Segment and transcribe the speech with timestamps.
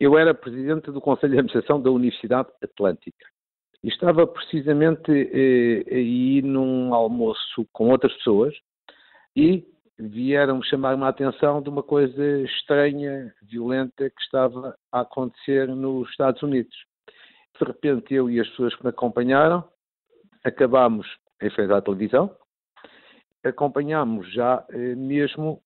[0.00, 3.26] eu era presidente do Conselho de Administração da Universidade Atlântica.
[3.82, 8.54] E estava precisamente eh, aí num almoço com outras pessoas
[9.34, 9.64] e
[9.98, 16.42] vieram chamar-me a atenção de uma coisa estranha, violenta que estava a acontecer nos Estados
[16.42, 16.76] Unidos.
[17.58, 19.64] De repente, eu e as pessoas que me acompanharam
[20.44, 21.06] acabámos
[21.42, 22.34] em frente à televisão,
[23.44, 25.60] acompanhámos já eh, mesmo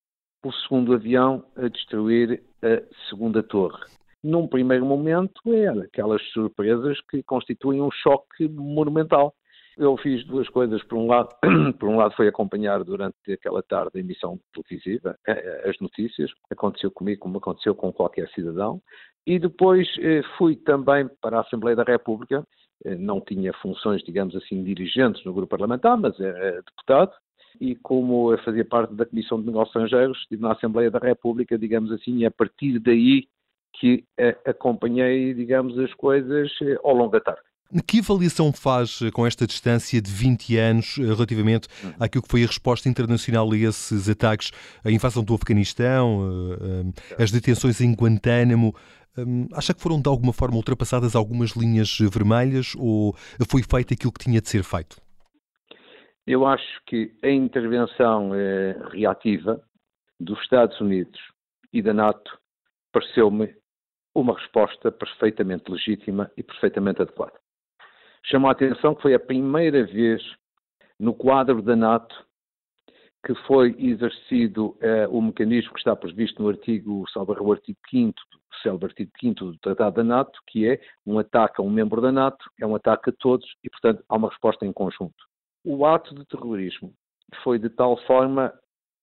[0.44, 3.84] o segundo avião a destruir a segunda torre.
[4.22, 9.34] Num primeiro momento, era aquelas surpresas que constituem um choque monumental.
[9.76, 10.82] Eu fiz duas coisas.
[10.84, 11.28] Por um lado,
[11.80, 16.30] por um lado foi acompanhar durante aquela tarde a emissão televisiva, eh, eh, as notícias.
[16.50, 18.80] Aconteceu comigo como aconteceu com qualquer cidadão.
[19.26, 22.46] E depois eh, fui também para a Assembleia da República.
[22.98, 27.12] Não tinha funções, digamos assim, dirigentes no grupo parlamentar, mas era deputado.
[27.60, 31.56] E como eu fazia parte da Comissão de Negócios Estrangeiros, estive na Assembleia da República,
[31.56, 33.28] digamos assim, e a partir daí
[33.78, 34.04] que
[34.44, 36.50] acompanhei, digamos, as coisas
[36.82, 37.42] ao longo da tarde.
[37.86, 41.94] Que avaliação faz eh, com esta distância de 20 anos eh, relativamente uhum.
[41.98, 44.50] àquilo que foi a resposta internacional a esses ataques,
[44.84, 46.20] a invasão do Afeganistão,
[47.16, 48.74] eh, as detenções em Guantánamo?
[49.54, 53.14] Acha que foram de alguma forma ultrapassadas algumas linhas vermelhas ou
[53.46, 54.96] foi feito aquilo que tinha de ser feito?
[56.26, 58.30] Eu acho que a intervenção
[58.90, 59.62] reativa
[60.18, 61.20] dos Estados Unidos
[61.74, 62.38] e da NATO
[62.90, 63.54] pareceu-me
[64.14, 67.38] uma resposta perfeitamente legítima e perfeitamente adequada.
[68.24, 70.22] Chamou a atenção que foi a primeira vez
[70.98, 72.14] no quadro da NATO
[73.24, 78.14] que foi exercido eh, o mecanismo que está previsto no artigo, salvo o artigo 5
[78.62, 82.12] célebre artigo 5 do Tratado da NATO, que é um ataque a um membro da
[82.12, 85.14] NATO, é um ataque a todos e, portanto, há uma resposta em conjunto.
[85.64, 86.92] O ato de terrorismo
[87.42, 88.52] foi de tal forma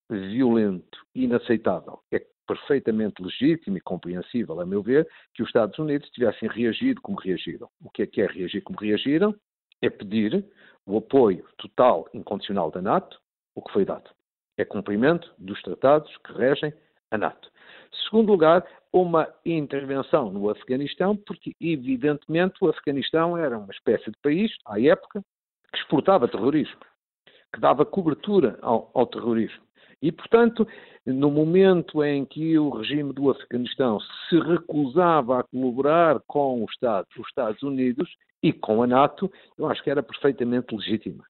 [0.10, 6.50] violento, inaceitável, é perfeitamente legítimo e compreensível, a meu ver, que os Estados Unidos tivessem
[6.50, 7.70] reagido como reagiram.
[7.80, 9.36] O que é que é reagir como reagiram?
[9.84, 10.44] É pedir
[10.84, 13.20] o apoio total, incondicional da NATO,
[13.54, 14.10] o que foi dado.
[14.58, 16.74] É cumprimento dos tratados que regem
[17.12, 17.52] a NATO.
[18.06, 24.52] Segundo lugar, uma intervenção no Afeganistão, porque evidentemente o Afeganistão era uma espécie de país,
[24.66, 25.24] à época,
[25.72, 26.80] que exportava terrorismo,
[27.54, 29.69] que dava cobertura ao, ao terrorismo.
[30.02, 30.68] E, portanto,
[31.06, 34.00] no momento em que o regime do Afeganistão
[34.30, 38.10] se recusava a colaborar com os Estados, os Estados Unidos
[38.42, 41.24] e com a NATO, eu acho que era perfeitamente legítima.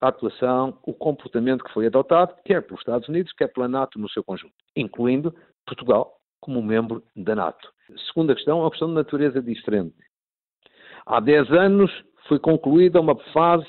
[0.00, 4.08] A atuação, o comportamento que foi adotado, quer pelos Estados Unidos, quer pela NATO no
[4.08, 5.34] seu conjunto, incluindo
[5.66, 7.70] Portugal como membro da NATO.
[8.06, 9.96] Segunda questão, é uma questão de natureza diferente.
[11.06, 11.90] Há 10 anos
[12.26, 13.66] foi concluída uma fase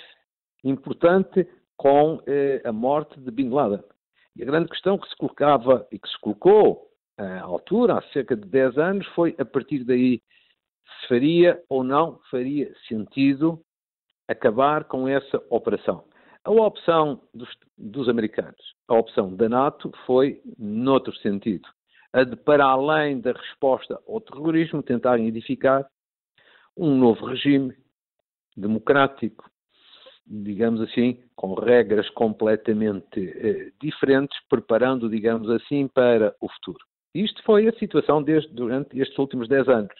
[0.63, 3.81] importante com eh, a morte de Bin Laden.
[4.39, 8.37] E a grande questão que se colocava e que se colocou à altura, há cerca
[8.37, 10.21] de 10 anos, foi a partir daí
[11.01, 13.61] se faria ou não faria sentido
[14.29, 16.05] acabar com essa operação.
[16.45, 21.67] A opção dos, dos americanos, a opção da NATO, foi noutro sentido.
[22.13, 25.85] A de, para além da resposta ao terrorismo, tentarem edificar
[26.77, 27.75] um novo regime
[28.55, 29.51] democrático,
[30.29, 36.79] digamos assim, com regras completamente eh, diferentes, preparando, digamos assim, para o futuro.
[37.15, 39.93] Isto foi a situação desde, durante estes últimos 10 anos.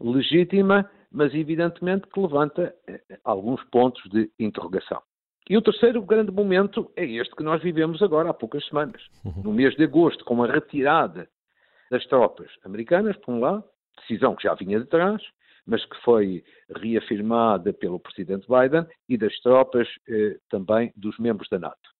[0.00, 5.00] Legítima, mas evidentemente que levanta eh, alguns pontos de interrogação.
[5.48, 9.00] E o terceiro grande momento é este que nós vivemos agora há poucas semanas.
[9.24, 9.42] Uhum.
[9.44, 11.28] No mês de agosto, com a retirada
[11.88, 13.62] das tropas americanas, por um lado,
[14.00, 15.22] decisão que já vinha de trás,
[15.66, 16.44] mas que foi
[16.76, 21.90] reafirmada pelo presidente Biden e das tropas eh, também dos membros da NATO.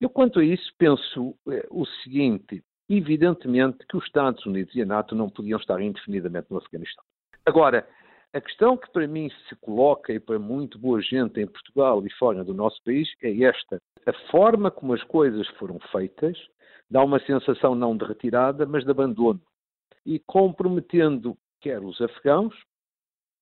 [0.00, 4.86] Eu, quanto a isso, penso eh, o seguinte: evidentemente que os Estados Unidos e a
[4.86, 7.04] NATO não podiam estar indefinidamente no Afeganistão.
[7.44, 7.86] Agora,
[8.32, 12.12] a questão que para mim se coloca e para muito boa gente em Portugal e
[12.14, 13.80] fora do nosso país é esta.
[14.04, 16.36] A forma como as coisas foram feitas
[16.90, 19.40] dá uma sensação não de retirada, mas de abandono.
[20.04, 22.54] E comprometendo quer os afegãos,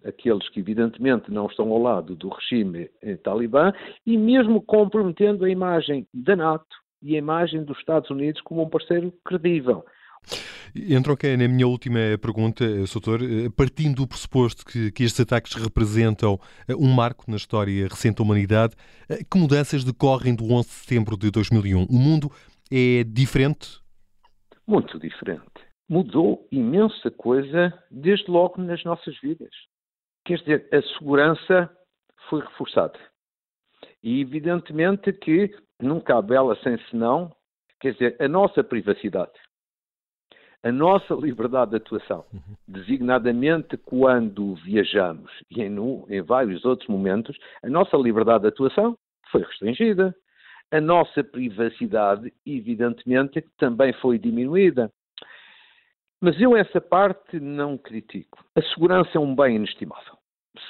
[0.04, 3.72] aqueles que evidentemente não estão ao lado do regime eh, talibã,
[4.06, 8.68] e mesmo comprometendo a imagem da NATO e a imagem dos Estados Unidos como um
[8.68, 9.84] parceiro credível.
[10.74, 15.54] Entro que na minha última pergunta, Soutor, eh, partindo do pressuposto que, que, estes ataques
[15.54, 18.74] representam eh, um marco na história recente da humanidade,
[19.30, 21.84] que mudanças decorrem do 11 de setembro de 2001?
[21.84, 22.30] O mundo
[22.70, 23.80] é diferente?
[24.66, 25.42] Muito diferente.
[25.88, 29.50] Mudou imensa coisa desde logo nas nossas vidas.
[30.24, 31.70] Quer dizer, a segurança
[32.28, 32.98] foi reforçada.
[34.02, 37.30] E evidentemente que nunca há bela sem senão,
[37.80, 39.32] quer dizer, a nossa privacidade.
[40.62, 42.24] a nossa liberdade de atuação,
[42.66, 45.76] designadamente quando viajamos e em,
[46.08, 48.96] em vários outros momentos, a nossa liberdade de atuação
[49.30, 50.14] foi restringida.
[50.70, 54.90] A nossa privacidade, evidentemente, também foi diminuída.
[56.24, 58.42] Mas eu essa parte não critico.
[58.56, 60.16] A segurança é um bem inestimável.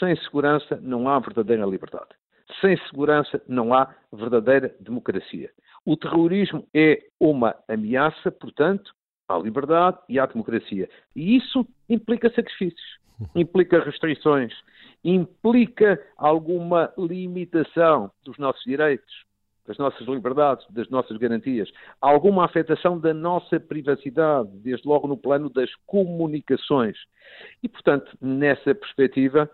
[0.01, 2.09] Sem segurança não há verdadeira liberdade.
[2.61, 5.49] Sem segurança não há verdadeira democracia.
[5.87, 8.93] O terrorismo é uma ameaça, portanto,
[9.29, 10.91] à liberdade e à democracia.
[11.15, 12.99] E isso implica sacrifícios,
[13.33, 14.53] implica restrições,
[15.05, 19.25] implica alguma limitação dos nossos direitos,
[19.67, 21.71] das nossas liberdades, das nossas garantias,
[22.01, 26.97] alguma afetação da nossa privacidade, desde logo no plano das comunicações.
[27.63, 29.51] E, portanto, nessa perspectiva,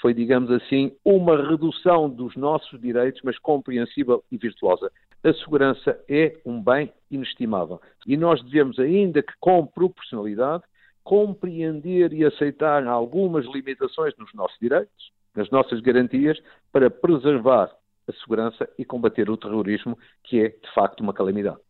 [0.00, 4.90] foi, digamos assim, uma redução dos nossos direitos, mas compreensível e virtuosa.
[5.22, 7.80] A segurança é um bem inestimável.
[8.04, 10.64] E nós devemos, ainda que com proporcionalidade,
[11.04, 16.40] compreender e aceitar algumas limitações nos nossos direitos, nas nossas garantias,
[16.72, 17.70] para preservar
[18.08, 21.60] a segurança e combater o terrorismo, que é, de facto, uma calamidade.